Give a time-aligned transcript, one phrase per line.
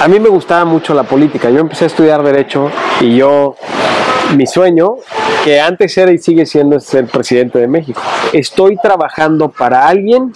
[0.00, 1.50] a mí me gustaba mucho la política.
[1.50, 2.70] Yo empecé a estudiar derecho
[3.02, 3.56] y yo,
[4.34, 4.94] mi sueño,
[5.44, 8.00] que antes era y sigue siendo es ser presidente de México.
[8.32, 10.32] Estoy trabajando para alguien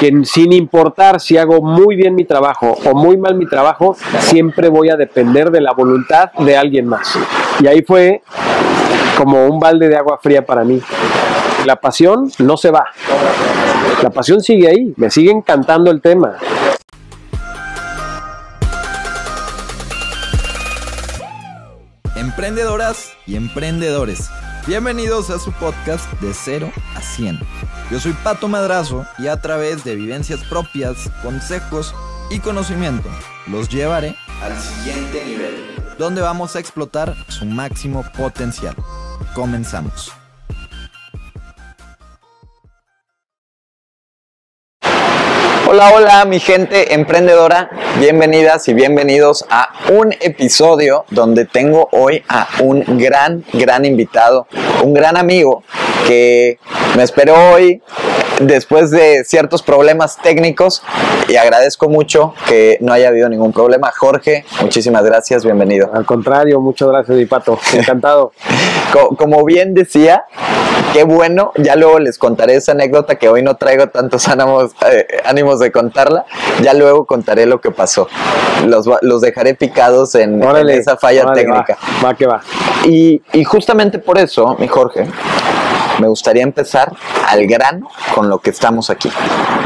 [0.00, 4.68] que sin importar si hago muy bien mi trabajo o muy mal mi trabajo, siempre
[4.68, 7.16] voy a depender de la voluntad de alguien más.
[7.60, 8.22] Y ahí fue
[9.16, 10.82] como un balde de agua fría para mí.
[11.64, 12.86] La pasión no se va.
[14.02, 16.36] La pasión sigue ahí, me sigue encantando el tema.
[22.36, 24.28] Emprendedoras y emprendedores,
[24.66, 27.40] bienvenidos a su podcast de 0 a 100.
[27.90, 31.94] Yo soy Pato Madrazo y a través de vivencias propias, consejos
[32.28, 33.08] y conocimiento
[33.46, 35.54] los llevaré al siguiente nivel,
[35.98, 38.76] donde vamos a explotar su máximo potencial.
[39.34, 40.12] Comenzamos.
[45.68, 52.46] Hola, hola mi gente emprendedora, bienvenidas y bienvenidos a un episodio donde tengo hoy a
[52.62, 54.46] un gran, gran invitado,
[54.84, 55.64] un gran amigo
[56.06, 56.60] que
[56.96, 57.82] me esperó hoy
[58.40, 60.84] después de ciertos problemas técnicos
[61.26, 63.90] y agradezco mucho que no haya habido ningún problema.
[63.90, 65.90] Jorge, muchísimas gracias, bienvenido.
[65.92, 67.58] Al contrario, muchas gracias, mi pato.
[67.72, 68.32] Encantado.
[69.18, 70.26] Como bien decía,
[70.96, 75.06] qué bueno, ya luego les contaré esa anécdota que hoy no traigo tantos ánimos, eh,
[75.26, 76.24] ánimos de contarla,
[76.62, 78.08] ya luego contaré lo que pasó.
[78.66, 81.76] Los, los dejaré picados en, esa falla técnica.
[82.02, 82.40] Va, que va.
[82.86, 85.06] Y, y justamente por eso, mi Jorge,
[86.00, 86.90] me gustaría empezar
[87.28, 89.12] al grano con lo que estamos aquí.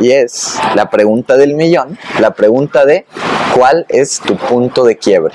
[0.00, 3.06] Y es la pregunta del millón, la pregunta de
[3.54, 5.34] ¿cuál es tu punto de quiebre?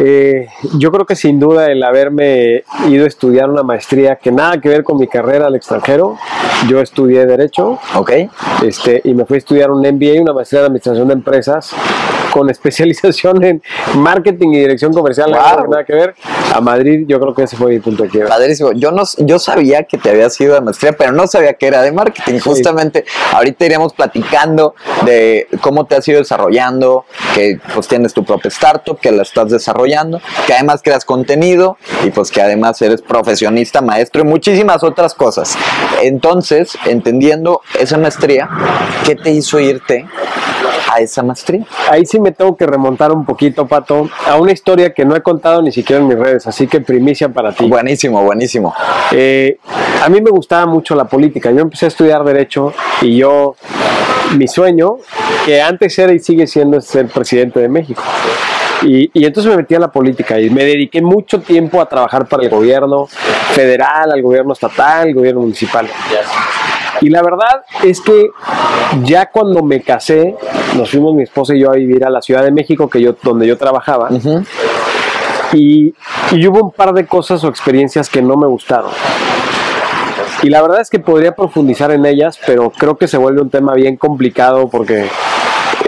[0.00, 0.48] Eh,
[0.78, 4.68] yo creo que sin duda el haberme ido a estudiar una maestría que nada que
[4.68, 6.16] ver con mi carrera al extranjero,
[6.68, 7.78] yo estudié Derecho.
[7.96, 8.12] Ok.
[8.64, 11.74] Este, y me fui a estudiar un MBA, una maestría de Administración de Empresas,
[12.32, 13.62] con especialización en
[13.96, 16.14] marketing y dirección comercial, nada que ver,
[16.52, 18.30] a Madrid, yo creo que ese fue mi punto de quiebra.
[18.30, 18.72] Padrísimo.
[18.72, 21.82] Yo, no, yo sabía que te habías ido de maestría, pero no sabía que era
[21.82, 22.38] de marketing.
[22.40, 27.04] Justamente ahorita iríamos platicando de cómo te has ido desarrollando,
[27.34, 32.10] que pues tienes tu propia startup, que la estás desarrollando, que además creas contenido y
[32.10, 35.56] pues que además eres profesionista, maestro y muchísimas otras cosas.
[36.02, 38.48] Entonces, entendiendo esa maestría,
[39.04, 40.06] ¿qué te hizo irte
[40.92, 41.64] a esa maestría?
[41.90, 45.22] Ahí sí me tengo que remontar un poquito, Pato, a una historia que no he
[45.22, 47.66] contado ni siquiera en mis redes, así que primicia para ti.
[47.68, 48.74] Buenísimo, buenísimo.
[49.10, 49.58] Eh,
[50.02, 51.50] a mí me gustaba mucho la política.
[51.50, 53.56] Yo empecé a estudiar Derecho y yo,
[54.36, 54.96] mi sueño,
[55.44, 58.02] que antes era y sigue siendo ser presidente de México.
[58.82, 62.26] Y, y, entonces me metí a la política y me dediqué mucho tiempo a trabajar
[62.26, 63.06] para el gobierno
[63.52, 65.88] federal, al gobierno estatal, al gobierno municipal.
[67.02, 68.30] Y la verdad es que
[69.02, 70.36] ya cuando me casé,
[70.76, 73.16] nos fuimos mi esposa y yo a vivir a la Ciudad de México, que yo,
[73.22, 74.08] donde yo trabajaba.
[75.52, 75.92] y,
[76.30, 78.92] y hubo un par de cosas o experiencias que no me gustaron.
[80.44, 83.50] Y la verdad es que podría profundizar en ellas, pero creo que se vuelve un
[83.50, 85.08] tema bien complicado porque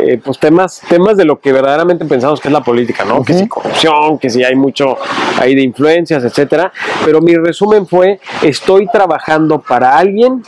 [0.00, 3.22] eh, pues temas, temas de lo que verdaderamente pensamos que es la política, ¿no?
[3.22, 4.96] Que si corrupción, que si hay mucho
[5.40, 6.72] ahí de influencias, etcétera.
[7.04, 10.42] Pero mi resumen fue: estoy trabajando para alguien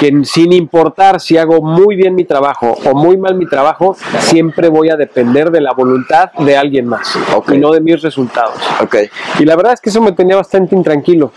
[0.00, 4.70] que sin importar si hago muy bien mi trabajo o muy mal mi trabajo, siempre
[4.70, 7.18] voy a depender de la voluntad de alguien más
[7.52, 8.56] y no de mis resultados.
[8.82, 9.10] Okay.
[9.38, 11.32] Y la verdad es que eso me tenía bastante intranquilo.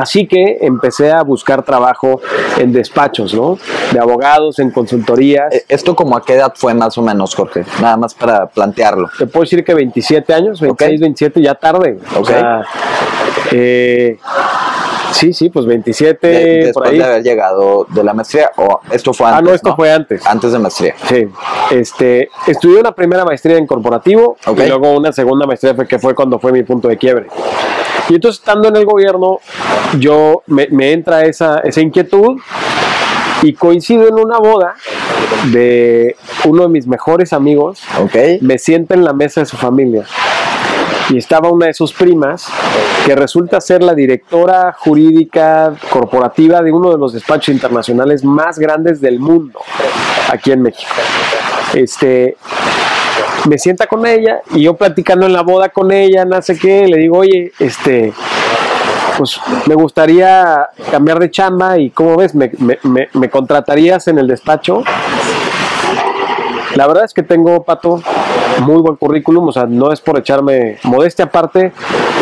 [0.00, 2.20] Así que empecé a buscar trabajo
[2.56, 3.58] en despachos, ¿no?
[3.92, 5.52] De abogados, en consultorías.
[5.54, 7.64] Eh, ¿Esto como a qué edad fue más o menos, Jorge?
[7.82, 9.10] Nada más para plantearlo.
[9.18, 11.98] Te puedo decir que 27 años, 26, 27, ya tarde.
[12.18, 12.62] O sea,
[13.52, 14.18] eh,
[15.16, 16.28] Sí, sí, pues 27.
[16.28, 19.38] después de haber llegado de la maestría, o esto fue antes.
[19.38, 20.26] Ah, no, esto fue antes.
[20.26, 20.94] Antes de maestría.
[21.08, 21.26] Sí.
[21.70, 26.38] Este, estudié una primera maestría en corporativo y luego una segunda maestría que fue cuando
[26.38, 27.28] fue mi punto de quiebre.
[28.10, 29.40] Y entonces, estando en el gobierno,
[29.98, 32.36] yo me, entra esa, esa inquietud
[33.42, 34.74] y coincido en una boda
[35.50, 37.82] de uno de mis mejores amigos.
[38.04, 38.38] Okay.
[38.42, 40.04] Me sienta en la mesa de su familia
[41.10, 42.48] y estaba una de sus primas
[43.04, 49.00] que resulta ser la directora jurídica corporativa de uno de los despachos internacionales más grandes
[49.00, 49.60] del mundo
[50.30, 50.92] aquí en México.
[51.74, 52.36] Este,
[53.48, 56.86] me sienta con ella y yo platicando en la boda con ella, no sé qué,
[56.88, 58.12] le digo, oye, este,
[59.16, 62.50] pues me gustaría cambiar de chamba y cómo ves, me,
[63.12, 64.82] me contratarías en el despacho.
[66.74, 68.02] La verdad es que tengo, Pato,
[68.60, 71.72] muy buen currículum, o sea, no es por echarme modestia aparte,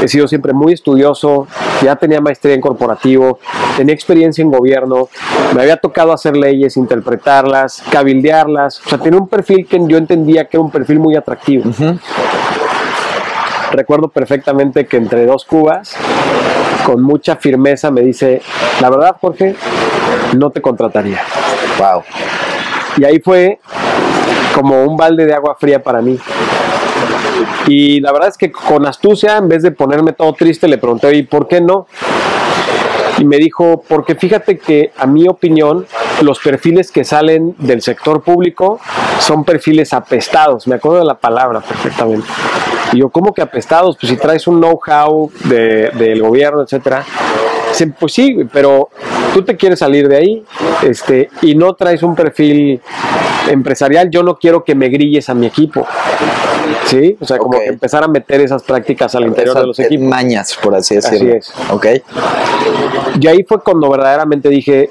[0.03, 1.47] he sido siempre muy estudioso,
[1.83, 3.39] ya tenía maestría en corporativo,
[3.77, 5.09] tenía experiencia en gobierno,
[5.55, 10.47] me había tocado hacer leyes, interpretarlas, cabildearlas, o sea, tenía un perfil que yo entendía
[10.47, 11.65] que era un perfil muy atractivo.
[13.73, 15.97] Recuerdo perfectamente que entre dos cubas,
[16.87, 18.41] con mucha firmeza me dice,
[18.81, 19.57] la verdad Jorge,
[20.37, 21.21] no te contrataría.
[21.79, 22.03] Wow.
[22.99, 23.59] Y ahí fue
[24.55, 26.19] como un balde de agua fría para mí.
[27.67, 31.15] Y la verdad es que con astucia, en vez de ponerme todo triste, le pregunté,
[31.17, 31.87] ¿y por qué no?
[33.19, 35.87] Y me dijo, porque fíjate que a mi opinión,
[36.21, 38.81] los perfiles que salen del sector público
[39.19, 40.67] son perfiles apestados.
[40.67, 42.27] Me acuerdo de la palabra perfectamente.
[42.93, 43.97] Y yo, ¿cómo que apestados?
[44.01, 47.05] Pues si traes un know-how de, del gobierno, etcétera.
[47.69, 48.91] Dicen, pues sí, pero
[49.33, 50.45] tú te quieres salir de ahí
[50.83, 52.81] este, y no traes un perfil
[53.49, 55.87] empresarial, yo no quiero que me grilles a mi equipo.
[56.87, 57.17] ¿Sí?
[57.21, 60.07] O sea, como que empezar a meter esas prácticas al interior de los equipos.
[60.07, 61.35] Mañas, por así decirlo.
[61.35, 61.53] es.
[61.71, 61.87] Ok.
[63.21, 64.91] Y ahí fue cuando verdaderamente dije,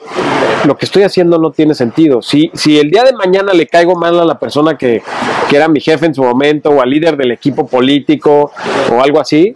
[0.66, 2.22] lo que estoy haciendo no tiene sentido.
[2.22, 5.02] Si, si el día de mañana le caigo mal a la persona que,
[5.50, 8.52] que era mi jefe en su momento, o al líder del equipo político,
[8.92, 9.56] o algo así,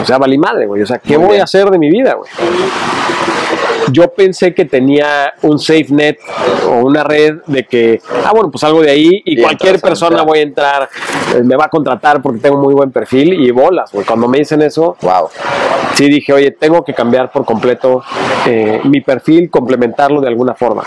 [0.00, 0.82] o sea, valí madre, güey.
[0.82, 1.40] O sea, ¿qué Muy voy bien.
[1.42, 2.30] a hacer de mi vida, güey?
[3.92, 6.18] Yo pensé que tenía un safe net
[6.66, 10.22] o una red de que, ah, bueno, pues algo de ahí y, Y cualquier persona
[10.22, 10.88] voy a entrar,
[11.36, 14.06] eh, me va a contratar porque tengo muy buen perfil y bolas, güey.
[14.06, 15.28] Cuando me dicen eso, Wow.
[15.94, 18.02] sí dije, oye, tengo que cambiar por completo
[18.46, 20.82] eh, mi perfil, complementarlo de alguna forma.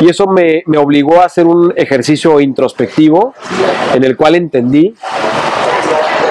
[0.00, 3.34] Y eso me, me obligó a hacer un ejercicio introspectivo
[3.94, 4.94] en el cual entendí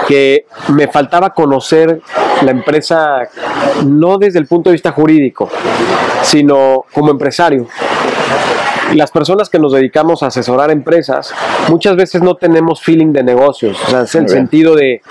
[0.08, 2.02] que me faltaba conocer
[2.44, 3.28] la empresa
[3.86, 5.50] no desde el punto de vista jurídico,
[6.24, 7.68] sino como empresario.
[8.94, 11.32] Las personas que nos dedicamos a asesorar empresas,
[11.70, 13.80] muchas veces no tenemos feeling de negocios.
[13.86, 15.02] O sea, es el sentido de,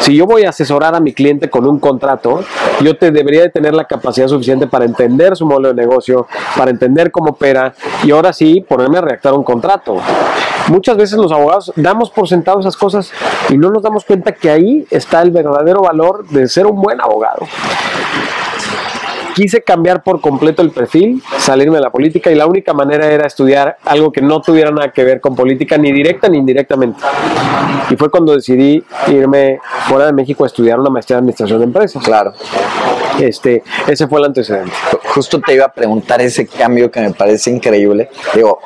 [0.00, 2.42] si yo voy a asesorar a mi cliente con un contrato,
[2.82, 6.26] yo te debería de tener la capacidad suficiente para entender su modelo de negocio,
[6.56, 9.98] para entender cómo opera y ahora sí ponerme a redactar un contrato.
[10.68, 13.10] Muchas veces los abogados damos por sentado esas cosas
[13.48, 17.00] y no nos damos cuenta que ahí está el verdadero valor de ser un buen
[17.00, 17.46] abogado
[19.38, 23.24] quise cambiar por completo el perfil, salirme de la política y la única manera era
[23.24, 26.98] estudiar algo que no tuviera nada que ver con política, ni directa ni indirectamente.
[27.88, 31.64] Y fue cuando decidí irme fuera de México a estudiar una maestría en administración de
[31.66, 32.02] empresas.
[32.02, 32.32] Claro.
[33.20, 34.72] Este, ese fue el antecedente.
[35.14, 38.10] Justo te iba a preguntar ese cambio que me parece increíble.
[38.34, 38.58] Digo,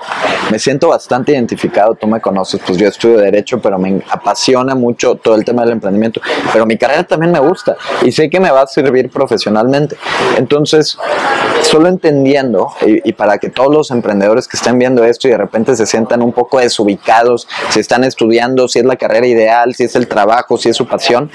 [0.50, 5.16] me siento bastante identificado, tú me conoces, pues yo estudio Derecho, pero me apasiona mucho
[5.16, 6.22] todo el tema del emprendimiento.
[6.50, 9.96] Pero mi carrera también me gusta y sé que me va a servir profesionalmente.
[10.36, 15.30] Entonces, solo entendiendo, y, y para que todos los emprendedores que estén viendo esto y
[15.30, 19.74] de repente se sientan un poco desubicados, si están estudiando, si es la carrera ideal,
[19.74, 21.30] si es el trabajo, si es su pasión,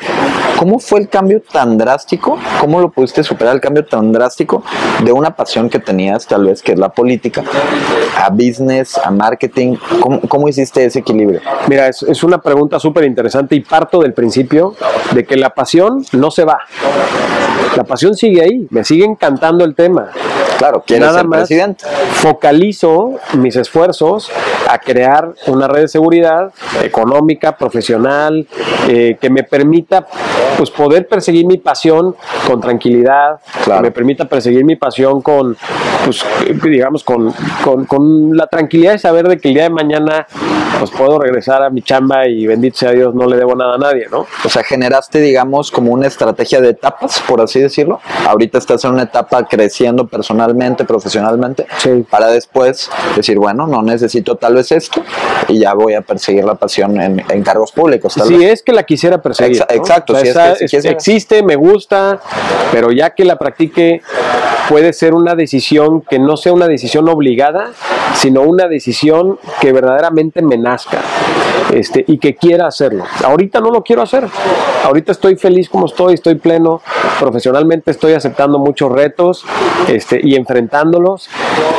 [0.58, 2.38] ¿cómo fue el cambio tan drástico?
[2.60, 4.64] ¿Cómo lo pudiste superar el cambio tan drástico
[5.04, 7.44] de una pasión que tenías, tal vez, que es la política,
[8.18, 9.76] a business, a marketing?
[10.00, 11.42] ¿Cómo, cómo hiciste ese equilibrio?
[11.68, 14.76] Mira, es, es una pregunta súper interesante y parto del principio
[15.14, 16.60] de que la pasión no se va.
[17.78, 20.10] La pasión sigue ahí, me sigue encantando el tema.
[20.58, 21.86] Claro, quieres Nada ser más presidente.
[22.12, 24.30] focalizo mis esfuerzos
[24.70, 26.52] a crear una red de seguridad
[26.84, 28.48] económica, profesional,
[28.88, 30.06] eh, que me permita
[30.58, 32.16] pues poder perseguir mi pasión
[32.48, 33.82] con tranquilidad, Claro.
[33.82, 35.56] que me permita perseguir mi pasión con,
[36.06, 36.26] pues,
[36.64, 37.32] digamos, con,
[37.64, 40.26] con, con la tranquilidad de saber de que el día de mañana
[40.80, 43.78] pues puedo regresar a mi chamba y bendito sea Dios, no le debo nada a
[43.80, 44.28] nadie, ¿no?
[44.46, 48.00] O sea, generaste, digamos, como una estrategia de etapas, por así decirlo.
[48.28, 50.06] Ahorita estás en una etapa creciendo
[50.48, 52.06] personalmente, profesionalmente, Sí.
[52.10, 55.02] para después decir, bueno, no necesito tal vez esto
[55.48, 58.14] y ya voy a perseguir la pasión en, en cargos públicos.
[58.16, 58.54] Tal Si vez.
[58.54, 59.58] es que la quisiera perseguir.
[59.62, 59.76] Exa- ¿no?
[59.76, 60.96] exacto, O sea, si es que- si es- quisiera.
[60.96, 62.20] existe, me gusta,
[62.72, 64.02] pero ya que la practique,
[64.70, 67.72] puede ser una decisión que no sea una decisión obligada,
[68.16, 71.02] sino una decisión que verdaderamente me nazca
[71.74, 73.04] este, y que quiera hacerlo.
[73.24, 74.28] Ahorita no lo quiero hacer.
[74.84, 76.82] Ahorita estoy feliz como estoy, estoy pleno.
[77.20, 79.46] Profesionalmente estoy aceptando muchos retos
[79.88, 81.30] este, y enfrentándolos.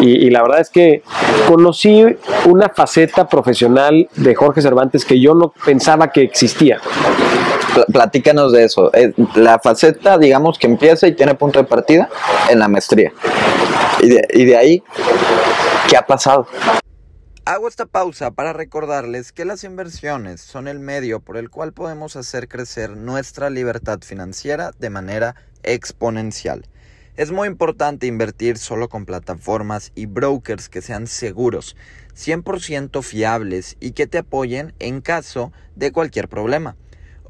[0.01, 1.03] Y, y la verdad es que
[1.47, 2.05] conocí
[2.47, 6.81] una faceta profesional de Jorge Cervantes que yo no pensaba que existía.
[7.85, 8.91] Pl- Platícanos de eso.
[8.95, 12.09] Eh, La faceta, digamos, que empieza y tiene punto de partida
[12.51, 13.13] en la maestría.
[14.01, 14.83] Y de, y de ahí,
[15.89, 16.47] ¿qué ha pasado?
[17.45, 22.15] Hago esta pausa para recordarles que las inversiones son el medio por el cual podemos
[22.17, 26.67] hacer crecer nuestra libertad financiera de manera exponencial.
[27.17, 31.75] Es muy importante invertir solo con plataformas y brokers que sean seguros.
[32.15, 36.77] 100% fiables y que te apoyen en caso de cualquier problema.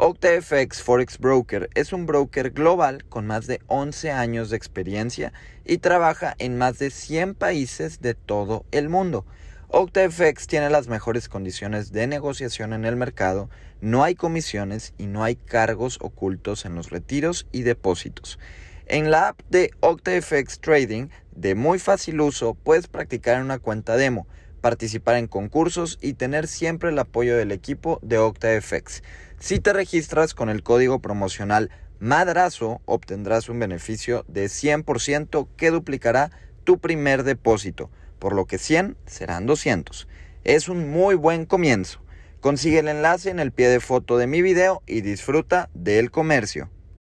[0.00, 5.32] OctaFX Forex Broker es un broker global con más de 11 años de experiencia
[5.64, 9.26] y trabaja en más de 100 países de todo el mundo.
[9.66, 13.50] OctaFX tiene las mejores condiciones de negociación en el mercado,
[13.80, 18.38] no hay comisiones y no hay cargos ocultos en los retiros y depósitos.
[18.86, 24.28] En la app de OctaFX Trading, de muy fácil uso, puedes practicar una cuenta demo,
[24.60, 29.02] participar en concursos y tener siempre el apoyo del equipo de OctaFX.
[29.38, 36.30] Si te registras con el código promocional Madrazo, obtendrás un beneficio de 100% que duplicará
[36.64, 40.08] tu primer depósito por lo que 100 serán 200.
[40.44, 42.00] Es un muy buen comienzo.
[42.40, 46.70] Consigue el enlace en el pie de foto de mi video y disfruta del comercio.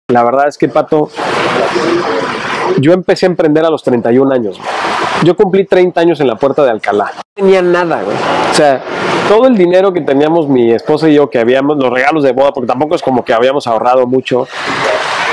[0.09, 1.11] La verdad es que, Pato,
[2.81, 4.59] yo empecé a emprender a los 31 años.
[5.23, 7.13] Yo cumplí 30 años en la puerta de Alcalá.
[7.17, 8.17] No tenía nada, güey.
[8.51, 8.83] O sea,
[9.29, 12.53] todo el dinero que teníamos mi esposa y yo, que habíamos, los regalos de boda,
[12.53, 14.49] porque tampoco es como que habíamos ahorrado mucho,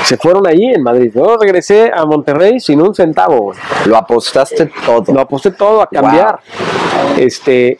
[0.04, 1.12] se fueron ahí en Madrid.
[1.14, 3.52] Yo regresé a Monterrey sin un centavo.
[3.86, 5.12] Lo apostaste todo.
[5.12, 6.40] Lo aposté todo a cambiar.
[7.16, 7.78] Este,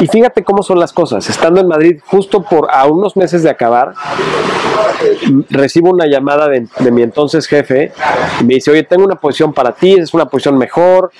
[0.00, 1.28] y fíjate cómo son las cosas.
[1.28, 3.94] Estando en Madrid, justo por a unos meses de acabar,
[5.50, 7.92] recibo una llamada de, mi entonces jefe
[8.40, 11.10] y me dice, oye, tengo una posición para ti, es una posición mejor.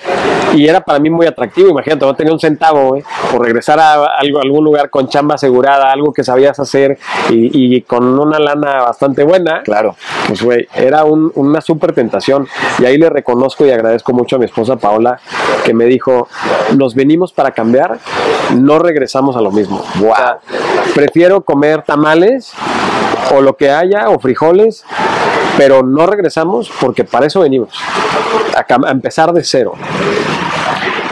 [0.53, 1.69] Y era para mí muy atractivo.
[1.69, 2.97] Imagínate, no tenía un centavo
[3.31, 6.97] por regresar a, algún lugar con chamba asegurada, algo que sabías hacer
[7.29, 9.63] y, y con una lana bastante buena.
[9.63, 9.95] Claro.
[10.27, 12.47] Pues güey, era una súper tentación.
[12.79, 15.19] Y ahí le reconozco y agradezco mucho a mi esposa Paola
[15.63, 16.27] que me dijo,
[16.75, 17.99] nos venimos para cambiar,
[18.55, 19.83] no regresamos a lo mismo.
[19.99, 20.39] Wow.
[20.93, 22.53] prefiero comer tamales
[23.33, 24.83] o lo que haya o frijoles,
[25.57, 27.69] pero no regresamos porque para eso venimos,
[28.55, 29.73] a, empezar de cero.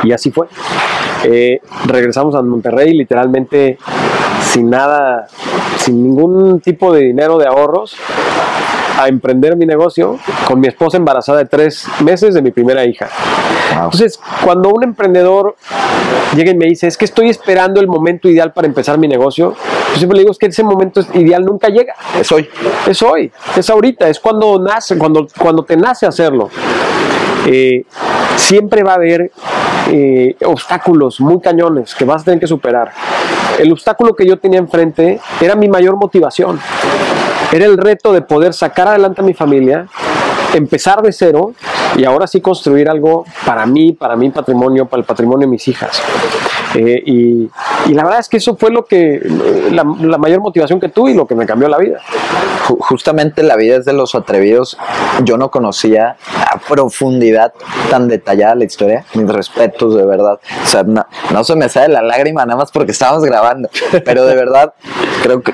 [0.04, 0.48] Y así fue.
[1.24, 3.78] Eh, regresamos a Monterrey literalmente
[4.42, 5.28] sin nada,
[5.78, 7.96] sin ningún tipo de dinero de ahorros
[9.00, 13.08] a emprender mi negocio con mi esposa embarazada de tres meses de mi primera hija.
[13.72, 15.56] Entonces, cuando un emprendedor
[16.36, 19.56] llega y me dice, es que estoy esperando el momento ideal para empezar mi negocio,
[19.94, 21.94] yo siempre le digo, es que ese momento ideal nunca llega.
[22.20, 22.50] Es hoy.
[22.88, 26.50] Es hoy, es ahorita, es cuando nace, cuando, cuando te nace hacerlo.
[27.46, 27.86] Eh,
[28.36, 29.32] siempre va a haber
[29.92, 32.92] eh, obstáculos muy cañones que vas a tener que superar.
[33.58, 36.60] El obstáculo que yo tenía enfrente era mi mayor motivación.
[37.52, 39.88] Era el reto de poder sacar adelante a mi familia,
[40.54, 41.54] empezar de cero
[41.98, 45.68] y ahora sí construir algo para mí, para mi patrimonio, para el patrimonio de mis
[45.68, 46.00] hijas.
[46.76, 47.50] Eh, y,
[47.94, 49.20] la verdad es que eso fue lo que
[49.72, 52.00] la, mayor motivación que tuve y lo que me cambió la vida.
[52.68, 54.78] Justamente la vida es de los atrevidos.
[55.24, 56.18] Yo no conocía
[56.52, 57.54] a profundidad
[57.90, 59.06] tan detallada la historia.
[59.16, 60.40] Mis respetos, de verdad.
[60.64, 63.70] O sea, no, no se me sale la lágrima nada más porque estábamos grabando.
[64.06, 64.74] Pero de verdad,
[65.24, 65.54] creo que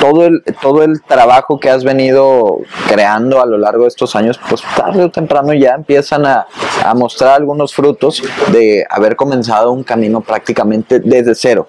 [0.00, 4.40] todo el, todo el trabajo que has venido creando a lo largo de estos años,
[4.48, 6.46] pues tarde o temprano ya empiezan a,
[6.84, 11.66] a mostrar algunos frutos de haber comenzado un camino prácticamente desde cero.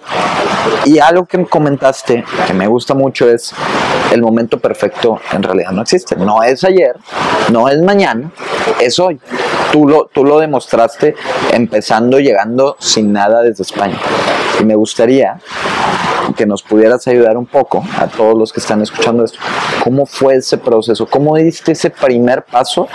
[0.85, 3.51] Y algo que comentaste que me gusta mucho es
[4.11, 6.15] el momento perfecto en realidad no existe.
[6.15, 6.95] No es ayer,
[7.51, 8.31] no es mañana,
[8.79, 9.19] es hoy.
[9.71, 11.15] Tú lo, tú lo demostraste
[11.51, 13.97] empezando, llegando sin nada desde España.
[14.59, 15.39] Y me gustaría
[16.33, 19.39] que nos pudieras ayudar un poco a todos los que están escuchando esto.
[19.83, 21.05] ¿Cómo fue ese proceso?
[21.07, 22.87] ¿Cómo diste ese primer paso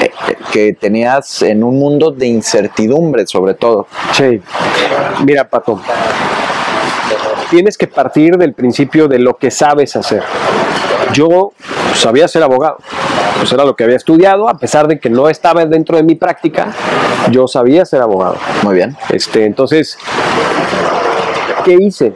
[0.00, 0.10] eh,
[0.52, 3.86] que tenías en un mundo de incertidumbre sobre todo?
[4.12, 4.40] Sí,
[5.24, 5.80] mira Pato,
[7.50, 10.22] tienes que partir del principio de lo que sabes hacer.
[11.12, 11.52] Yo
[11.94, 12.78] sabía ser abogado,
[13.38, 16.14] pues era lo que había estudiado, a pesar de que no estaba dentro de mi
[16.14, 16.72] práctica,
[17.30, 18.36] yo sabía ser abogado.
[18.62, 18.96] Muy bien.
[19.10, 19.98] Este, entonces,
[21.64, 22.14] ¿qué hice?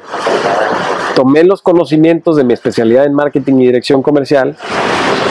[1.14, 4.56] Tomé los conocimientos de mi especialidad en marketing y dirección comercial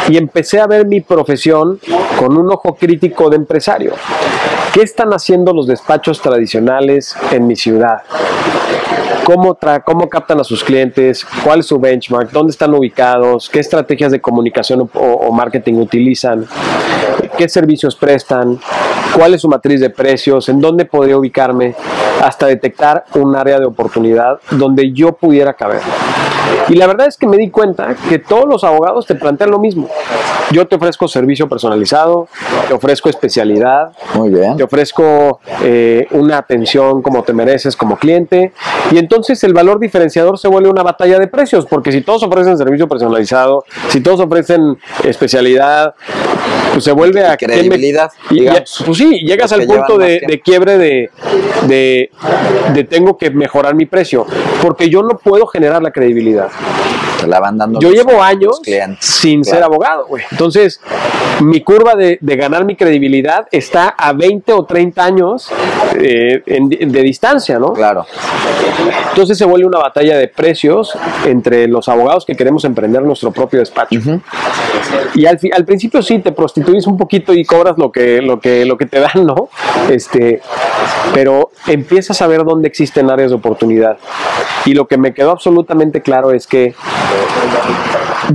[0.07, 1.79] y empecé a ver mi profesión
[2.17, 3.93] con un ojo crítico de empresario.
[4.73, 8.03] ¿Qué están haciendo los despachos tradicionales en mi ciudad?
[9.29, 9.55] ¿Cómo,
[9.85, 11.23] cómo captan a sus clientes?
[11.43, 12.31] ¿Cuál es su benchmark?
[12.31, 13.47] ¿Dónde están ubicados?
[13.47, 16.47] ¿Qué estrategias de comunicación o marketing utilizan?
[17.37, 18.59] ¿Qué servicios prestan?
[19.15, 20.49] ¿Cuál es su matriz de precios?
[20.49, 21.75] ¿En dónde podría ubicarme?
[22.23, 25.81] Hasta detectar un área de oportunidad donde yo pudiera caber.
[26.69, 29.59] Y la verdad es que me di cuenta que todos los abogados te plantean lo
[29.59, 29.89] mismo.
[30.51, 32.27] Yo te ofrezco servicio personalizado,
[32.67, 34.57] te ofrezco especialidad, Muy bien.
[34.57, 38.51] te ofrezco eh, una atención como te mereces como cliente.
[38.91, 42.57] Y entonces el valor diferenciador se vuelve una batalla de precios, porque si todos ofrecen
[42.57, 45.93] servicio personalizado, si todos ofrecen especialidad,
[46.73, 47.37] pues se vuelve a...
[47.37, 48.83] Credibilidad, y- y- digamos.
[48.85, 51.09] pues sí, llegas al punto de, quiebre de,
[51.67, 52.09] de,
[52.73, 54.25] de tengo que mejorar mi precio,
[54.61, 58.21] porque yo no puedo generar la credibilidad habilidad te la van dando Yo los- llevo
[58.21, 58.61] años
[58.99, 60.23] sin ser abogado, güey.
[60.31, 60.79] Entonces,
[61.41, 65.49] mi curva de, de ganar mi credibilidad está a 20 o 30 años
[65.99, 67.73] eh, en- de distancia, ¿no?
[67.73, 68.05] Claro.
[69.09, 73.59] Entonces se vuelve una batalla de precios entre los abogados que queremos emprender nuestro propio
[73.59, 73.99] despacho.
[75.15, 78.77] Y al, principio sí te prostituís un poquito y cobras lo que, lo que, lo
[78.77, 79.49] que te dan, ¿no?
[79.89, 80.41] Este,
[81.13, 83.97] pero empiezas a ver dónde existen áreas de oportunidad.
[84.65, 86.73] Y lo que me quedó absolutamente claro es que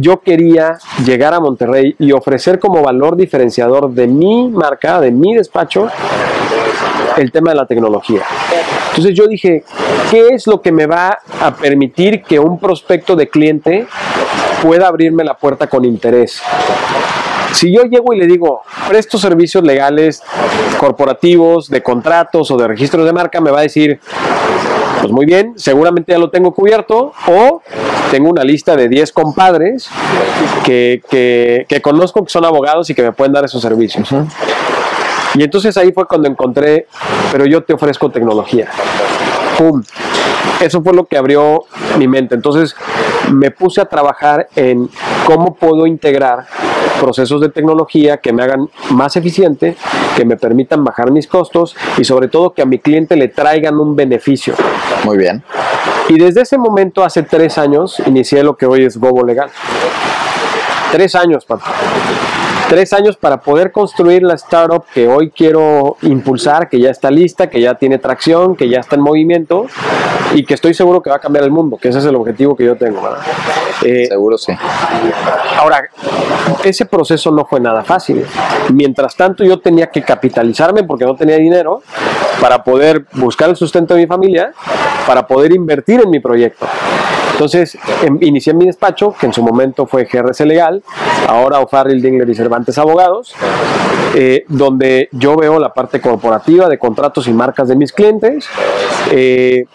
[0.01, 5.35] yo quería llegar a Monterrey y ofrecer como valor diferenciador de mi marca, de mi
[5.35, 5.89] despacho,
[7.17, 8.23] el tema de la tecnología.
[8.89, 9.65] Entonces yo dije,
[10.11, 13.87] ¿qué es lo que me va a permitir que un prospecto de cliente
[14.63, 16.43] pueda abrirme la puerta con interés?
[17.53, 20.23] Si yo llego y le digo, presto servicios legales
[20.79, 24.01] corporativos, de contratos o de registros de marca, me va a decir,
[25.05, 27.61] pues muy bien, seguramente ya lo tengo cubierto o
[28.11, 29.87] tengo una lista de 10 compadres
[30.65, 34.09] que, que- que conozco que son abogados y que me pueden dar esos servicios.
[35.35, 36.87] Y entonces ahí fue cuando encontré,
[37.31, 38.69] pero yo te ofrezco tecnología.
[39.59, 39.83] ¡Pum!
[40.63, 41.65] Eso fue lo que abrió
[41.99, 42.35] mi mente.
[42.35, 42.75] Entonces
[43.31, 44.89] me puse a trabajar en
[45.27, 46.47] cómo puedo integrar
[47.01, 49.77] procesos de tecnología que me hagan más eficiente,
[50.17, 53.79] que me permitan bajar mis costos y sobre todo que a mi cliente le traigan
[53.79, 54.55] un beneficio.
[55.05, 55.43] Muy bien.
[56.09, 59.51] Y desde ese momento, hace tres años, inicié lo que hoy es Bobo Legal.
[60.93, 61.73] Tres años, papá.
[62.75, 67.49] Tres años para poder construir la startup que hoy quiero impulsar, que ya está lista,
[67.49, 69.67] que ya tiene tracción, que ya está en movimiento
[70.35, 72.57] y que estoy seguro que va a cambiar el mundo, que ese es el objetivo
[72.57, 73.01] que yo tengo.
[73.85, 74.53] Eh, Seguro sí.
[75.57, 75.89] Ahora,
[76.65, 78.27] ese proceso no fue nada fácil.
[78.73, 81.81] Mientras tanto, yo tenía que capitalizarme porque no tenía dinero
[82.41, 84.53] para poder buscar el sustento de mi familia,
[85.07, 86.67] para poder invertir en mi proyecto.
[87.35, 90.85] Entonces, em- inicié mi despacho, que en su momento fue GRC Legal,
[91.27, 93.35] ahora O'Farrill, Dingler y Cervantes Abogados,
[94.15, 98.47] eh, donde yo veo la parte corporativa de contratos y marcas de mis clientes.
[99.11, 99.67] Eh,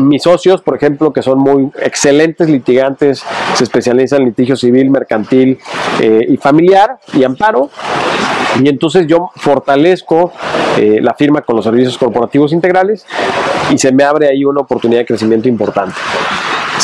[0.00, 3.24] mis socios, por ejemplo, que son muy excelentes litigantes,
[3.54, 5.58] se especializan en litigio civil, mercantil
[6.00, 7.68] eh, y familiar y amparo.
[8.62, 10.32] Y entonces yo fortalezco
[10.78, 13.06] la firma con los servicios corporativos integrales
[13.70, 15.94] y se me abre ahí una oportunidad de crecimiento importante.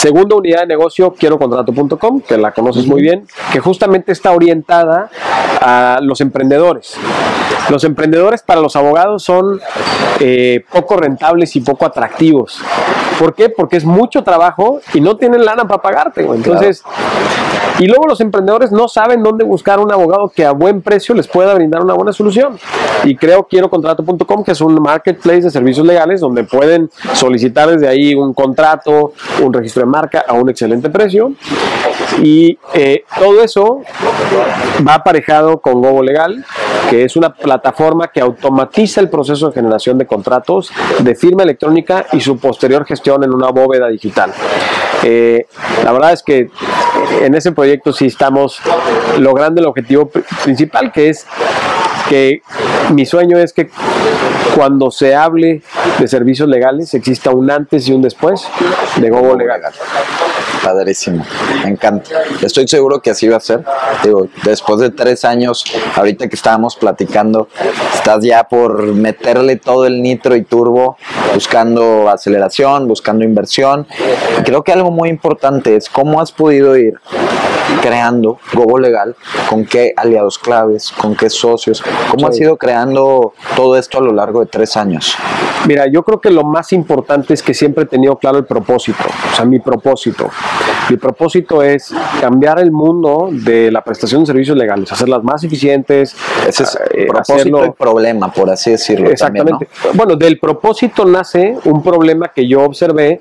[0.03, 5.09] Segunda unidad de negocio, quiero contrato.com, que la conoces muy bien, que justamente está orientada
[5.61, 6.97] a los emprendedores.
[7.71, 9.61] Los emprendedores para los abogados son
[10.19, 12.61] eh, poco rentables y poco atractivos.
[13.23, 13.49] ¿Por qué?
[13.49, 16.25] Porque es mucho trabajo y no tienen lana para pagarte.
[16.25, 16.39] güey.
[16.39, 16.83] Entonces,
[17.79, 21.29] y luego los emprendedores no saben dónde buscar un abogado que a buen precio les
[21.29, 22.59] pueda brindar una buena solución.
[23.05, 27.87] Y creo quiero contrato.com, que es un marketplace de servicios legales donde pueden solicitar desde
[27.87, 31.33] ahí un contrato, un registro de marca a un excelente precio.
[32.21, 33.83] Y eh, todo eso
[34.87, 36.45] va aparejado con Gobo Legal,
[36.91, 42.07] que es una plataforma que automatiza el proceso de generación de contratos de firma electrónica
[42.13, 44.33] y su posterior gestión en una bóveda digital.
[45.03, 45.47] Eh,
[45.85, 46.49] la verdad es que
[47.23, 48.59] en ese proyecto sí estamos
[49.19, 51.27] logrando el objetivo pri- principal, que es
[52.09, 52.43] que
[52.91, 53.71] mi sueño es que
[54.55, 55.63] cuando se hable
[55.99, 58.47] de servicios legales exista un antes y un después
[58.97, 59.63] de Gobo Legal.
[60.63, 61.25] Padrísimo,
[61.65, 62.11] me encanta.
[62.41, 63.65] Estoy seguro que así va a ser.
[64.05, 65.65] Digo, después de tres años,
[65.97, 67.49] ahorita que estábamos platicando,
[67.95, 70.97] estás ya por meterle todo el nitro y turbo,
[71.35, 73.87] buscando aceleración, buscando inversión.
[74.45, 76.95] Creo que algo muy importante es cómo has podido ir
[77.81, 79.17] creando Gobo Legal,
[79.49, 84.13] con qué aliados claves, con qué socios, cómo has ido creando todo esto a lo
[84.13, 85.17] largo de tres años.
[85.67, 89.05] Mira, yo creo que lo más importante es que siempre he tenido claro el propósito,
[89.33, 90.29] o sea, mi propósito.
[90.91, 96.17] Mi propósito es cambiar el mundo de la prestación de servicios legales, hacerlas más eficientes.
[96.47, 99.11] Ese es propósito hacerlo- y problema, por así decirlo.
[99.15, 99.59] también, ¿no?
[99.61, 99.97] Exactamente.
[99.97, 103.21] Bueno, del propósito nace un problema que yo observé,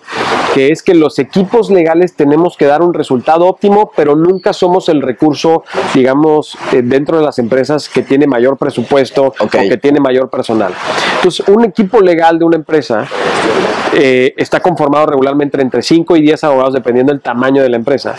[0.55, 4.89] que es que los equipos legales tenemos que dar un resultado óptimo, pero nunca somos
[4.89, 9.99] el recurso, digamos, eh, dentro de las empresas que tiene mayor presupuesto o que tiene
[9.99, 10.73] mayor personal.
[11.17, 13.08] Entonces, un equipo legal de una empresa
[13.93, 18.15] eh, está conformado regularmente entre 5 y 10 abogados dependiendo del tamaño de la empresa.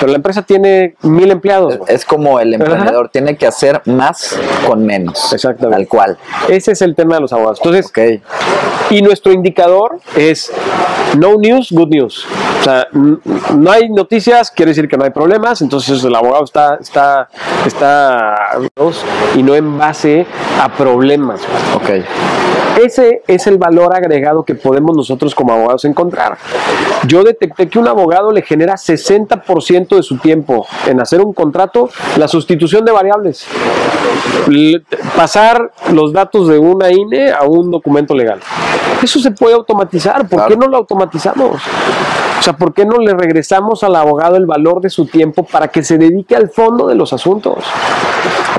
[0.00, 1.78] Pero la empresa tiene mil empleados.
[1.78, 1.94] güey.
[1.94, 5.32] Es como el emprendedor tiene que hacer más con menos.
[5.32, 5.76] Exactamente.
[5.76, 6.18] Tal cual.
[6.48, 7.60] Ese es el tema de los abogados.
[7.62, 7.92] Entonces.
[8.90, 10.52] Y nuestro indicador es
[11.18, 12.26] no news, good news.
[12.60, 16.76] O sea, no hay noticias, quiere decir que no hay problemas, entonces el abogado está,
[16.80, 17.28] está,
[17.66, 18.52] está
[19.34, 20.26] y no en base
[20.60, 21.40] a problemas.
[21.74, 22.04] Ok.
[22.82, 26.38] Ese es el valor agregado que podemos nosotros como abogados encontrar.
[27.06, 31.88] Yo detecté que un abogado le genera 60% de su tiempo en hacer un contrato
[32.16, 33.46] la sustitución de variables.
[35.16, 38.40] Pasar los datos de una INE a un documento legal.
[39.02, 40.28] Eso se puede automatizar.
[40.28, 41.62] ¿Por qué no lo automatizamos?
[42.42, 45.68] O sea, ¿por qué no le regresamos al abogado el valor de su tiempo para
[45.68, 47.62] que se dedique al fondo de los asuntos?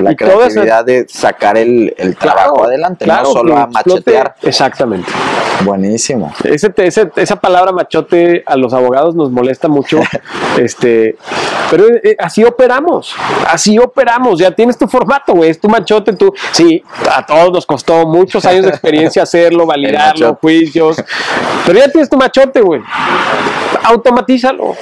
[0.00, 4.36] La Y esa- creatividad de sacar el, el trabajo adelante, no solo a machetear.
[4.40, 5.12] Exactamente.
[5.66, 6.32] Buenísimo.
[6.44, 10.00] Ese, ese- esa palabra machote a los abogados nos molesta mucho,
[10.58, 11.16] este,
[11.70, 13.14] pero eh, así operamos,
[13.48, 16.82] así operamos, ya tienes tu formato, güey, es tu machote, tú, sí,
[17.14, 20.96] a todos nos costó muchos años de experiencia hacerlo, validarlo, juicios,
[21.66, 22.80] pero ya tienes tu machote, güey,
[23.84, 24.74] automatízalo,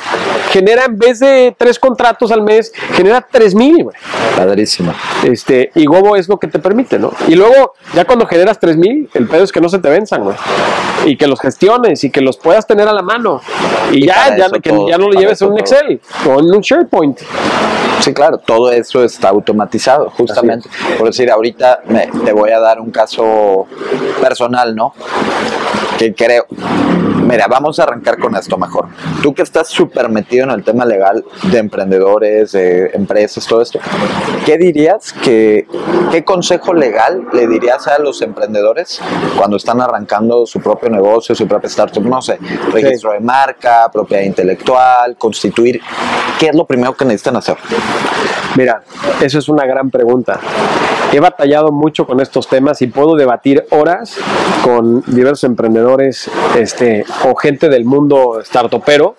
[0.51, 3.97] genera en vez de tres contratos al mes, genera tres mil, güey.
[4.37, 4.93] Padrísimo.
[5.25, 7.13] Este, y Gobo es lo que te permite, ¿no?
[7.29, 10.37] Y luego, ya cuando generas 3000, el pedo es que no se te venzan, güey.
[11.05, 13.41] Y que los gestiones y que los puedas tener a la mano.
[13.91, 15.61] Y, Y ya, ya, que todo, ya no lo lleves en un todo.
[15.79, 17.21] Excel o en un SharePoint.
[18.01, 20.69] Sí, claro, todo eso está automatizado, justamente.
[20.99, 23.67] Por decir, ahorita me- te voy a dar un caso
[24.21, 24.95] personal, ¿no?
[25.99, 26.47] Que creo.
[27.29, 28.87] Mira, vamos a arrancar con esto mejor.
[29.23, 33.79] Tú que estás súper metido en el tema legal de emprendedores, de empresas, todo esto,
[34.45, 35.67] ¿qué dirías que,
[36.11, 39.01] qué consejo legal le dirías a los emprendedores
[39.37, 42.05] cuando están arrancando su propio negocio, su propia startup?
[42.05, 42.39] No sé,
[42.73, 45.81] registro de marca, propiedad intelectual, constituir.
[46.39, 47.57] ¿Qué es lo primero que necesitan hacer?
[48.57, 48.83] Mira,
[49.21, 50.41] eso es una gran pregunta.
[51.13, 54.17] He batallado mucho con estos temas y puedo debatir horas
[54.65, 59.17] con diversos emprendedores este, o gente del mundo startupero, pero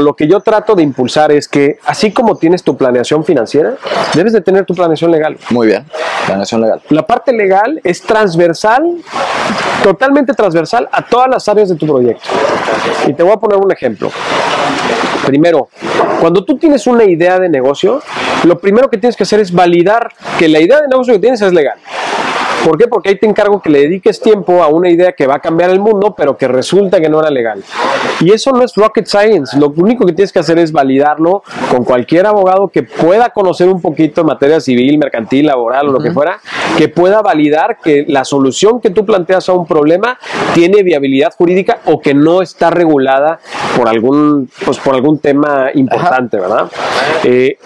[0.00, 3.74] lo que yo trato de impulsar es que así como tienes tu planeación financiera,
[4.14, 5.36] debes de tener tu planeación legal.
[5.50, 5.84] Muy bien,
[6.26, 6.80] planeación legal.
[6.90, 8.96] La parte legal es transversal,
[9.82, 12.28] totalmente transversal a todas las áreas de tu proyecto.
[13.06, 14.10] Y te voy a poner un ejemplo.
[15.26, 15.68] Primero,
[16.20, 18.02] cuando tú tienes una idea de negocio,
[18.44, 21.40] lo primero que tienes que hacer es validar que la idea de negocio que tienes
[21.40, 21.78] es legal.
[22.64, 22.88] ¿Por qué?
[22.88, 25.70] Porque ahí te encargo que le dediques tiempo a una idea que va a cambiar
[25.70, 27.62] el mundo, pero que resulta que no era legal.
[28.20, 29.58] Y eso no es rocket science.
[29.58, 33.82] Lo único que tienes que hacer es validarlo con cualquier abogado que pueda conocer un
[33.82, 36.40] poquito en materia civil, mercantil, laboral o lo que fuera,
[36.78, 40.18] que pueda validar que la solución que tú planteas a un problema
[40.54, 43.40] tiene viabilidad jurídica o que no está regulada
[43.76, 46.70] por algún, pues, por algún tema importante, ¿verdad?
[47.24, 47.58] Eh,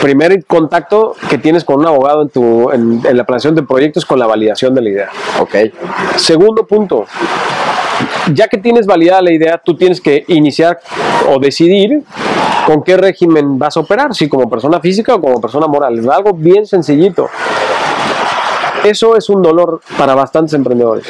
[0.00, 4.04] primer contacto que tienes con un abogado en, tu, en, en la planeación de proyectos
[4.04, 5.10] con la validación de la idea.
[5.40, 5.54] Ok,
[6.16, 7.06] Segundo punto,
[8.34, 10.80] ya que tienes validada la idea, tú tienes que iniciar
[11.28, 12.02] o decidir
[12.66, 15.98] con qué régimen vas a operar, si como persona física o como persona moral.
[15.98, 17.28] Es algo bien sencillito.
[18.84, 21.06] Eso es un dolor para bastantes emprendedores.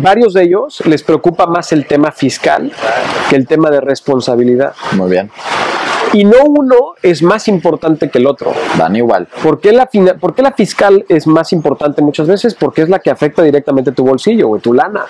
[0.00, 2.72] Varios de ellos les preocupa más el tema fiscal
[3.28, 4.74] que el tema de responsabilidad.
[4.92, 5.30] muy bien.
[6.12, 8.52] Y no uno es más importante que el otro.
[8.78, 9.28] Van igual.
[9.42, 12.54] ¿Por qué, la fina- por qué la fiscal es más importante muchas veces?
[12.54, 15.04] Porque es la que afecta directamente tu bolsillo o tu lana.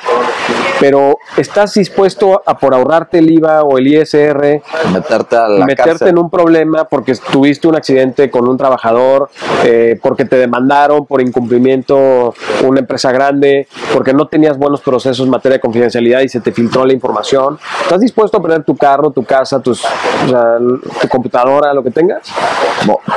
[0.81, 5.91] Pero estás dispuesto a por ahorrarte el IVA o el ISR, Meterte a la meterte
[5.91, 6.09] cárcel.
[6.09, 9.29] en un problema porque tuviste un accidente con un trabajador,
[9.65, 12.35] eh, porque te demandaron por incumplimiento
[12.65, 16.53] una empresa grande, porque no tenías buenos procesos en materia de confidencialidad y se te
[16.53, 17.59] filtró la información.
[17.83, 20.59] ¿Estás dispuesto a perder tu carro, tu casa, tus, o sea,
[21.01, 22.23] tu computadora, lo que tengas?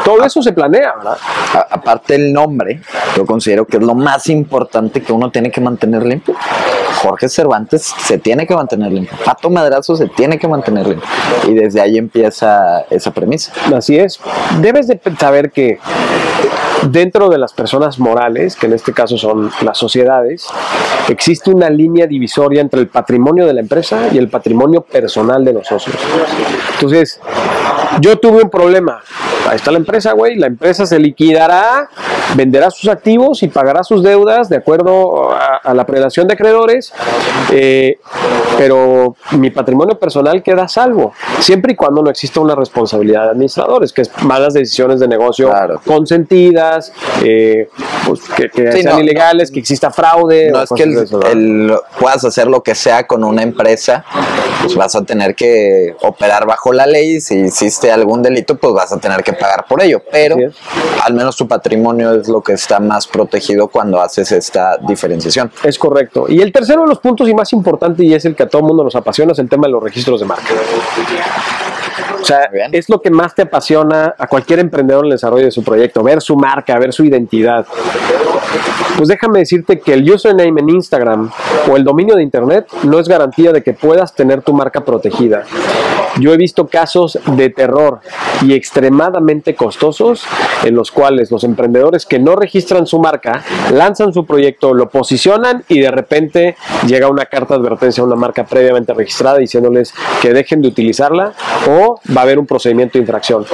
[0.03, 1.17] Todo eso se planea, ¿verdad?
[1.53, 2.81] a- aparte el nombre,
[3.15, 6.35] yo considero que es lo más importante que uno tiene que mantener limpio.
[7.01, 9.17] Jorge Cervantes se tiene que mantener limpio.
[9.25, 11.07] Pato Madrazo se tiene que mantener limpio.
[11.47, 13.51] Y desde ahí empieza esa premisa.
[13.75, 14.19] Así es.
[14.61, 15.79] Debes de saber que
[16.89, 20.47] dentro de las personas morales, que en este caso son las sociedades,
[21.09, 25.53] existe una línea divisoria entre el patrimonio de la empresa y el patrimonio personal de
[25.53, 25.95] los socios.
[26.75, 27.19] Entonces,
[27.63, 27.90] Thank you.
[28.01, 29.01] Yo tuve un problema.
[29.47, 31.89] Ahí está la empresa, güey, la empresa se liquidará,
[32.35, 36.93] venderá sus activos y pagará sus deudas de acuerdo a, la prelación de acreedores,
[37.51, 37.99] eh,
[38.57, 43.91] pero mi patrimonio personal queda salvo, siempre y cuando no exista una responsabilidad de administradores,
[43.93, 45.51] que es malas decisiones de negocio
[45.85, 47.67] consentidas, eh,
[48.05, 50.51] pues, que, sean ilegales, que exista fraude.
[50.51, 54.05] No es que el, puedas hacer lo que sea con una empresa,
[54.61, 58.91] pues vas a tener que operar bajo la ley, si hiciste algún delito, pues vas
[58.91, 60.37] a tener que pagar por ello, pero
[61.03, 65.51] al menos tu patrimonio es lo que está más protegido cuando haces esta diferenciación.
[65.63, 66.25] Es correcto.
[66.27, 68.61] Y el tercero de los puntos y más importante, y es el que a todo
[68.61, 70.53] el mundo nos apasiona, es el tema de los registros de marca.
[72.21, 75.51] O sea, es lo que más te apasiona a cualquier emprendedor en el desarrollo de
[75.51, 77.65] su proyecto, ver su marca, ver su identidad.
[78.95, 81.31] Pues déjame decirte que el username en Instagram
[81.69, 85.43] o el dominio de Internet no es garantía de que puedas tener tu marca protegida.
[86.19, 88.01] Yo he visto casos de terror
[88.45, 90.25] y extremadamente costosos
[90.63, 95.63] en los cuales los emprendedores que no registran su marca lanzan su proyecto, lo posicionan
[95.67, 96.55] y de repente
[96.87, 101.33] llega una carta de advertencia a una marca previamente registrada diciéndoles que dejen de utilizarla
[101.69, 103.45] o va a haber un procedimiento de infracción.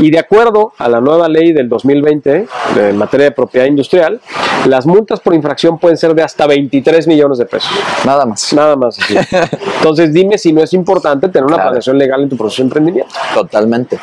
[0.00, 4.20] Y de acuerdo a la nueva ley del 2020 en materia de propiedad industrial,
[4.66, 7.70] las multas por infracción pueden ser de hasta 23 millones de pesos.
[8.04, 8.52] Nada más.
[8.52, 8.98] Nada más.
[9.78, 11.92] Entonces dime si no es importante tener una claro.
[11.94, 13.14] legal en tu proceso emprendimiento.
[13.34, 13.98] Totalmente.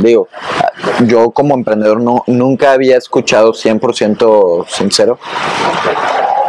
[0.00, 0.28] Digo,
[1.06, 5.18] yo como emprendedor no, nunca había escuchado 100% sincero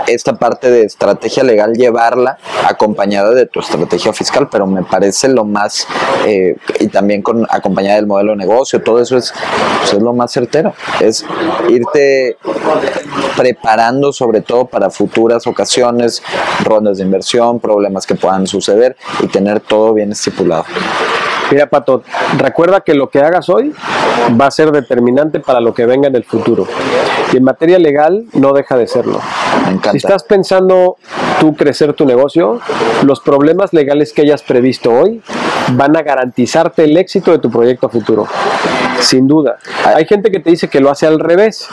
[0.07, 2.37] esta parte de estrategia legal llevarla
[2.67, 5.87] acompañada de tu estrategia fiscal, pero me parece lo más,
[6.25, 9.33] eh, y también con acompañada del modelo de negocio, todo eso es,
[9.79, 11.25] pues, es lo más certero, es
[11.69, 12.37] irte
[13.37, 16.21] preparando sobre todo para futuras ocasiones,
[16.63, 20.65] rondas de inversión, problemas que puedan suceder y tener todo bien estipulado.
[21.51, 22.03] Mira, Pato,
[22.37, 23.73] recuerda que lo que hagas hoy
[24.39, 26.65] va a ser determinante para lo que venga en el futuro.
[27.33, 29.19] Y en materia legal no deja de serlo.
[29.91, 30.97] Si estás pensando
[31.39, 32.61] tú crecer tu negocio,
[33.03, 35.21] los problemas legales que hayas previsto hoy
[35.73, 38.27] van a garantizarte el éxito de tu proyecto futuro.
[39.01, 39.57] Sin duda.
[39.83, 41.67] Hay gente que te dice que lo hace al revés,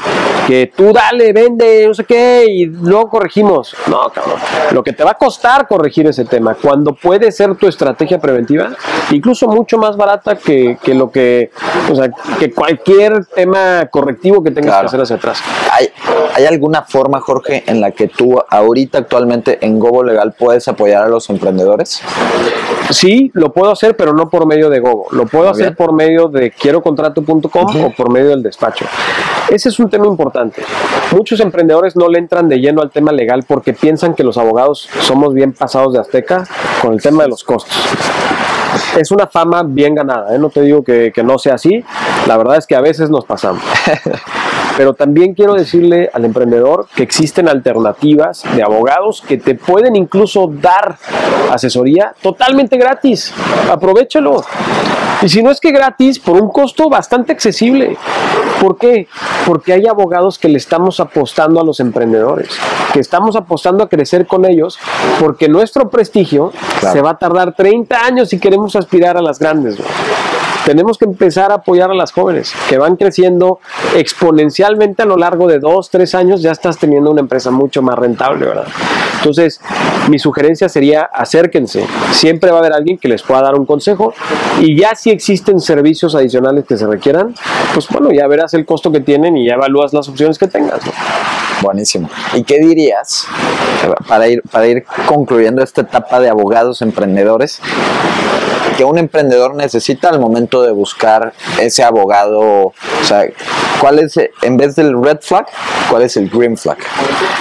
[0.46, 3.74] que tú dale, vende, no sé qué, y luego corregimos.
[3.86, 4.38] No, cabrón.
[4.72, 8.70] Lo que te va a costar corregir ese tema, cuando puede ser tu estrategia preventiva,
[9.10, 11.50] incluso mucho más barata que, lo que,
[11.90, 15.42] o sea, que cualquier tema correctivo que tengas que hacer hacia atrás.
[15.72, 15.88] ¿Hay,
[16.34, 21.04] ¿Hay alguna forma, Jorge, en la que tú ahorita actualmente en Gobo Legal puedes apoyar
[21.04, 22.02] a los emprendedores?
[22.90, 25.08] Sí, lo puedo hacer, pero no por medio de Gogo.
[25.10, 26.52] Lo puedo hacer por medio de
[27.24, 28.86] quierocontrato.com o por medio del despacho.
[29.50, 30.62] Ese es un tema importante.
[31.12, 34.88] Muchos emprendedores no le entran de lleno al tema legal porque piensan que los abogados
[35.00, 36.44] somos bien pasados de azteca
[36.82, 37.76] con el tema de los costos
[38.98, 40.38] es una fama bien ganada, ¿eh?
[40.38, 41.84] no te digo que, que, no sea así,
[42.26, 43.62] la verdad es que a veces nos pasamos.
[44.76, 50.46] Pero también quiero decirle al emprendedor que existen alternativas de abogados que te pueden incluso
[50.46, 50.96] dar
[51.50, 53.34] asesoría totalmente gratis.
[53.68, 54.44] Aprovechalo.
[55.22, 57.96] Y si no es que gratis, por un costo bastante accesible.
[58.60, 59.08] ¿Por qué?
[59.46, 62.50] Porque hay abogados que le estamos apostando a los emprendedores,
[62.92, 64.78] que estamos apostando a crecer con ellos,
[65.20, 69.76] porque nuestro prestigio se va a tardar 30 años si queremos aspirar a las grandes.
[70.68, 73.58] Tenemos que empezar a apoyar a las jóvenes que van creciendo
[73.96, 77.98] exponencialmente a lo largo de dos, tres años, ya estás teniendo una empresa mucho más
[77.98, 78.66] rentable, ¿verdad?
[79.16, 79.62] Entonces,
[80.10, 81.86] mi sugerencia sería acérquense.
[82.10, 84.12] Siempre va a haber alguien que les pueda dar un consejo
[84.60, 87.34] y ya si existen servicios adicionales que se requieran,
[87.72, 90.82] pues bueno, ya verás el costo que tienen y ya evalúas las opciones que tengas.
[91.62, 92.10] Buenísimo.
[92.34, 93.26] ¿Y qué dirías
[94.06, 97.58] para ir, para ir concluyendo esta etapa de abogados emprendedores?
[98.78, 102.40] Que un emprendedor necesita al momento de buscar ese abogado?
[102.40, 103.26] O sea,
[103.80, 105.46] ¿cuál es, en vez del red flag,
[105.90, 106.78] cuál es el green flag?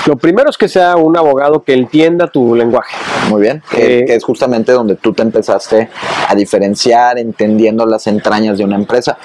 [0.06, 2.95] Lo primero es que sea un abogado que entienda tu lenguaje.
[3.30, 5.89] Muy bien, que, eh, es justamente donde tú te empezaste
[6.28, 9.17] a diferenciar, entendiendo las entrañas de una empresa,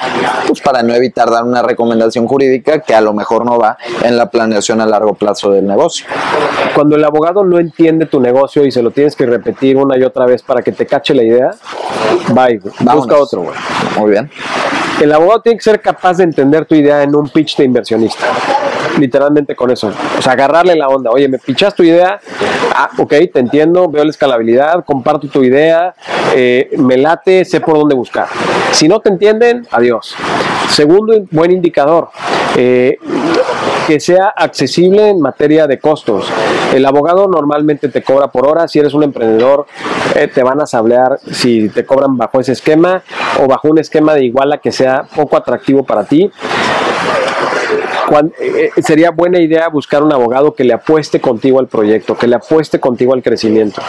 [0.47, 4.17] pues para no evitar dar una recomendación jurídica que a lo mejor no va en
[4.17, 6.07] la planeación a largo plazo del negocio.
[6.75, 10.03] Cuando el abogado no entiende tu negocio y se lo tienes que repetir una y
[10.03, 11.51] otra vez para que te cache la idea,
[12.35, 12.61] Bye,
[12.95, 13.57] busca otro, güey.
[13.99, 14.31] Muy bien.
[15.03, 18.25] El abogado tiene que ser capaz de entender tu idea en un pitch de inversionista.
[19.01, 19.91] Literalmente con eso.
[20.17, 21.11] O sea, agarrarle la onda.
[21.11, 22.21] Oye, me pichas tu idea.
[22.73, 25.95] Ah, ok, te entiendo, veo la escalabilidad, comparto tu idea,
[26.35, 28.29] eh, me late, sé por dónde buscar.
[28.71, 30.15] Si no te entienden, adiós.
[30.71, 32.11] Segundo buen indicador.
[32.57, 32.97] Eh,
[33.87, 36.31] que sea accesible en materia de costos.
[36.75, 39.67] El abogado normalmente te cobra por hora, si eres un emprendedor
[40.15, 43.03] eh, te van a sablear si te cobran bajo ese esquema
[43.41, 46.31] o bajo un esquema de iguala que sea poco atractivo para ti.
[48.39, 52.27] Eh, eh, sería buena idea buscar un abogado que le apueste contigo al proyecto, que
[52.27, 53.81] le apueste contigo al crecimiento,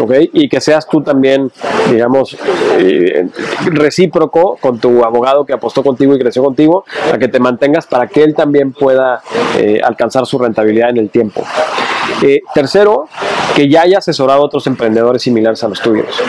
[0.00, 0.12] ¿ok?
[0.32, 1.50] Y que seas tú también,
[1.90, 2.36] digamos,
[2.78, 3.28] eh,
[3.66, 8.06] recíproco con tu abogado que apostó contigo y creció contigo, a que te mantengas para
[8.06, 9.22] que él también pueda
[9.82, 11.42] alcanzar su rentabilidad en el tiempo.
[12.54, 13.08] tercero,
[13.54, 16.22] que ya haya asesorado a otros emprendedores similares a los tuyos.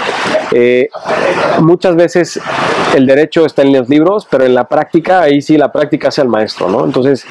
[1.59, 2.39] muchas veces
[2.95, 6.21] el derecho está en los libros, pero en la práctica, ahí sí la práctica hace
[6.21, 6.85] al maestro, ¿no?
[6.85, 7.25] Entonces,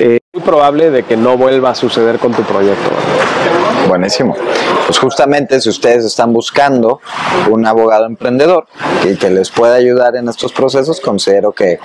[0.00, 2.90] es muy probable de que no vuelva a suceder con tu proyecto.
[3.88, 4.34] Buenísimo.
[4.86, 7.00] Pues justamente si ustedes están buscando
[7.50, 8.66] un abogado emprendedor
[9.02, 11.78] que, que les pueda ayudar en estos procesos, considero que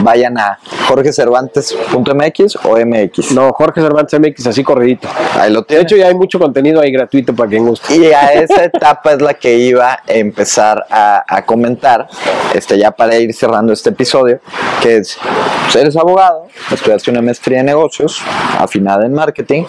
[0.00, 3.32] vayan a jorgecervantes.mx o MX.
[3.32, 5.08] No, Jorge Cervantes MX, así corridito.
[5.34, 7.96] Ahí lo De hecho, ya hay mucho contenido ahí gratuito para quien guste.
[7.96, 12.06] Y a esa etapa es la que iba a empezar a, a comentar,
[12.54, 14.40] este, ya para ir cerrando este episodio,
[14.82, 15.18] que es,
[15.64, 18.20] pues eres abogado, estudiaste una maestría en negocios,
[18.58, 19.64] afinada en marketing,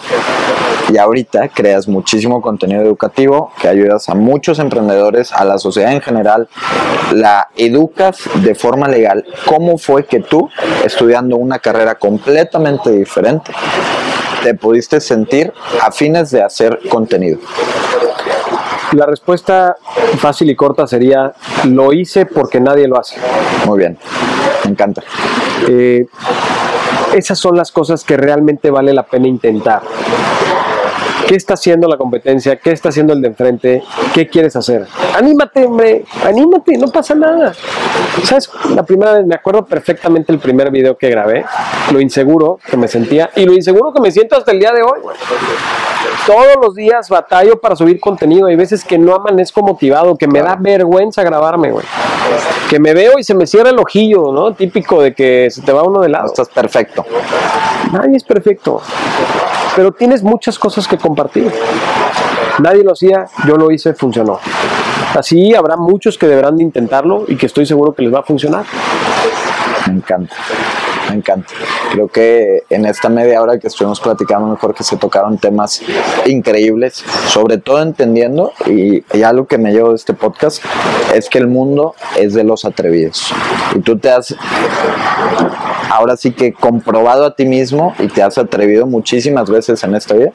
[0.92, 6.00] y ahorita creas muchísimo contenido educativo que ayudas a muchos emprendedores, a la sociedad en
[6.00, 6.48] general,
[7.12, 9.24] la educas de forma legal.
[9.46, 10.48] ¿Cómo fue que tú,
[10.84, 13.52] estudiando una carrera completamente diferente,
[14.42, 17.38] te pudiste sentir afines de hacer contenido?
[18.92, 19.76] La respuesta
[20.18, 21.32] fácil y corta sería,
[21.64, 23.16] lo hice porque nadie lo hace.
[23.66, 23.98] Muy bien,
[24.64, 25.02] me encanta.
[25.68, 26.06] Eh,
[27.14, 29.82] esas son las cosas que realmente vale la pena intentar.
[31.28, 32.56] ¿Qué está haciendo la competencia?
[32.56, 33.82] ¿Qué está haciendo el de enfrente?
[34.14, 34.86] ¿Qué quieres hacer?
[35.14, 37.52] Anímate, hombre, anímate, no pasa nada.
[38.24, 38.50] ¿Sabes?
[38.74, 41.44] La primera vez, me acuerdo perfectamente el primer video que grabé,
[41.92, 44.82] lo inseguro que me sentía y lo inseguro que me siento hasta el día de
[44.82, 45.00] hoy.
[46.26, 48.46] Todos los días batallo para subir contenido.
[48.46, 51.84] Hay veces que no amanezco motivado, que me da vergüenza grabarme, güey.
[52.70, 54.54] Que me veo y se me cierra el ojillo, ¿no?
[54.54, 56.24] Típico de que se te va uno de lado.
[56.24, 57.04] Estás perfecto.
[57.92, 58.80] Nadie es perfecto
[59.78, 61.52] pero tienes muchas cosas que compartir.
[62.58, 64.40] Nadie lo hacía, yo lo hice, funcionó.
[65.14, 68.22] Así habrá muchos que deberán de intentarlo y que estoy seguro que les va a
[68.24, 68.64] funcionar.
[69.86, 70.34] Me encanta,
[71.08, 71.54] me encanta.
[71.92, 75.80] Creo que en esta media hora que estuvimos platicando, mejor que se tocaron temas
[76.26, 80.60] increíbles, sobre todo entendiendo, y, y algo que me llevo de este podcast,
[81.14, 83.32] es que el mundo es de los atrevidos.
[83.76, 84.34] Y tú te has
[85.88, 90.14] ahora sí que comprobado a ti mismo y te has atrevido muchísimas veces en esta
[90.14, 90.32] vida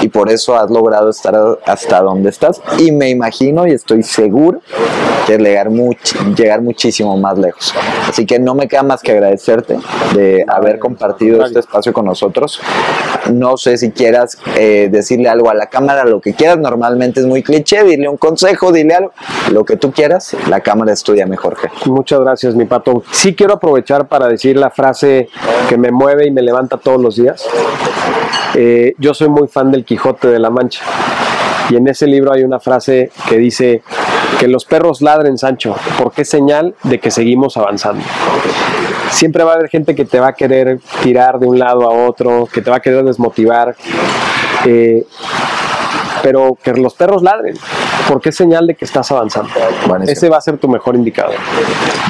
[0.00, 4.60] y por eso has logrado estar hasta donde estás y me imagino y estoy seguro
[5.26, 5.68] que llegar,
[6.36, 7.74] llegar muchísimo más lejos.
[8.08, 9.76] Así que no me queda más que agradecerte
[10.14, 12.60] de haber compartido este espacio con nosotros.
[13.32, 17.26] No sé si quieras eh, decirle algo a la cámara, lo que quieras, normalmente es
[17.26, 19.12] muy cliché, dile un consejo, dile algo,
[19.50, 21.56] lo que tú quieras, la cámara estudia mejor.
[21.86, 23.02] Muchas gracias, mi pato.
[23.10, 24.85] Sí quiero aprovechar para decir la frase
[25.68, 27.44] que me mueve y me levanta todos los días.
[28.54, 30.82] Eh, yo soy muy fan del Quijote de la Mancha.
[31.70, 33.82] Y en ese libro hay una frase que dice
[34.38, 38.04] que los perros ladren, Sancho, porque es señal de que seguimos avanzando.
[39.10, 42.06] Siempre va a haber gente que te va a querer tirar de un lado a
[42.06, 43.74] otro, que te va a querer desmotivar.
[44.64, 45.04] Eh,
[46.26, 47.56] pero que los perros ladren,
[48.08, 49.48] porque es señal de que estás avanzando.
[50.08, 51.36] Ese va a ser tu mejor indicador.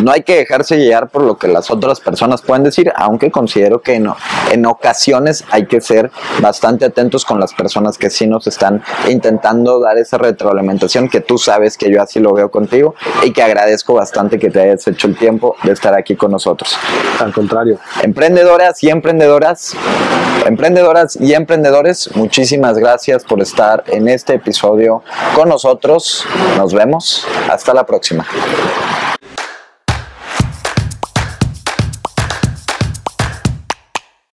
[0.03, 3.83] No hay que dejarse llevar por lo que las otras personas pueden decir, aunque considero
[3.83, 4.17] que no.
[4.51, 9.81] En ocasiones hay que ser bastante atentos con las personas que sí nos están intentando
[9.81, 13.93] dar esa retroalimentación, que tú sabes que yo así lo veo contigo y que agradezco
[13.93, 16.75] bastante que te hayas hecho el tiempo de estar aquí con nosotros.
[17.21, 17.79] Al contrario.
[18.03, 19.77] Emprendedoras y emprendedoras,
[20.47, 25.03] emprendedoras y emprendedores, muchísimas gracias por estar en este episodio
[25.35, 26.25] con nosotros.
[26.57, 27.27] Nos vemos.
[27.51, 28.27] Hasta la próxima.